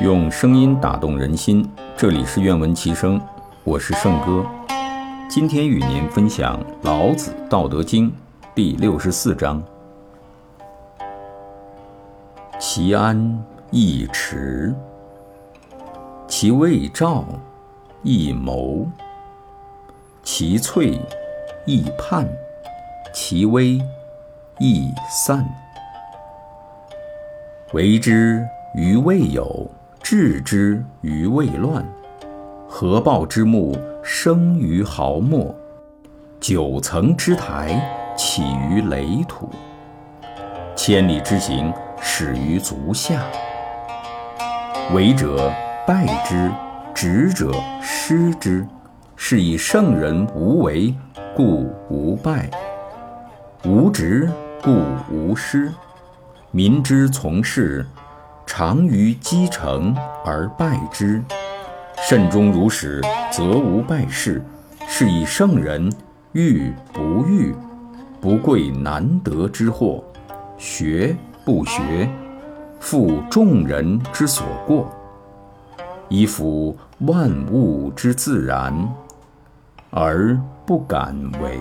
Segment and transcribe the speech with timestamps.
[0.00, 3.20] 用声音打动人心，这里是愿闻其声，
[3.62, 4.44] 我是圣哥。
[5.28, 8.10] 今天与您分享《老子·道德经》
[8.54, 9.62] 第六十四章：
[12.58, 14.74] 其安易持，
[16.26, 17.24] 其未兆
[18.02, 18.86] 易谋，
[20.22, 21.00] 其脆
[21.64, 22.26] 易泮，
[23.14, 23.80] 其危
[24.58, 25.48] 易散。
[27.72, 29.70] 为之于未有。
[30.02, 31.86] 治之于未乱，
[32.68, 35.54] 合抱之木，生于毫末；
[36.40, 37.80] 九层之台，
[38.16, 39.46] 起于垒土；
[40.74, 43.22] 千里之行，始于足下。
[44.92, 45.52] 为者
[45.86, 46.50] 败之，
[46.92, 48.66] 执者失之。
[49.14, 50.92] 是以圣人无为，
[51.36, 52.50] 故无败；
[53.64, 54.28] 无执，
[54.60, 54.82] 故
[55.12, 55.70] 无失。
[56.52, 57.84] 民之从事。
[58.44, 61.22] 常于积成而败之，
[61.96, 64.42] 慎终如始，则无败事。
[64.86, 65.90] 是以圣人
[66.32, 67.54] 欲不欲，
[68.20, 70.04] 不贵难得之货；
[70.58, 72.10] 学不学，
[72.78, 74.92] 复众人之所过。
[76.10, 78.86] 以辅万物之自然，
[79.90, 81.58] 而不敢为。